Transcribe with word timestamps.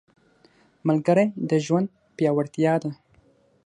ملګری 0.87 1.25
د 1.49 1.51
ژوند 1.65 1.87
پیاوړتیا 2.15 2.73
ده 2.83 2.91